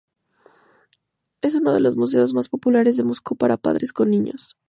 Es 1.43 1.53
uno 1.53 1.75
de 1.75 1.79
los 1.79 1.95
museos 1.95 2.33
más 2.33 2.49
populares 2.49 2.97
de 2.97 3.03
Moscú 3.03 3.35
para 3.35 3.57
padres 3.57 3.93
con 3.93 4.09
niños. 4.09 4.57